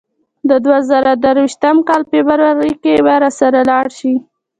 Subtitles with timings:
[0.49, 4.13] د دوه زره درویشت کال فبرورۍ کې به راسره لاړ شې.